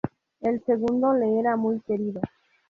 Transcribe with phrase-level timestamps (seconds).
[0.39, 2.21] El segundo le era muy querido.